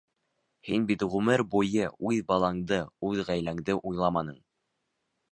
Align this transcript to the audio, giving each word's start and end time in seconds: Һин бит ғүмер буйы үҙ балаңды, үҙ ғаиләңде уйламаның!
Һин 0.67 0.85
бит 0.91 1.03
ғүмер 1.15 1.41
буйы 1.55 1.83
үҙ 2.11 2.17
балаңды, 2.31 2.79
үҙ 3.09 3.19
ғаиләңде 3.27 3.75
уйламаның! 3.91 4.41